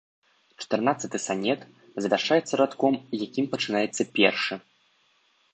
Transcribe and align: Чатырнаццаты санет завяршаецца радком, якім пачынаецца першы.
Чатырнаццаты 0.61 1.19
санет 1.25 1.61
завяршаецца 2.05 2.53
радком, 2.63 2.93
якім 3.27 3.45
пачынаецца 3.53 4.11
першы. 4.17 4.55